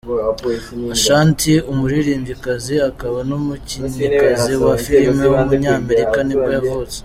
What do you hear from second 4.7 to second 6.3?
filime w’umunyamerika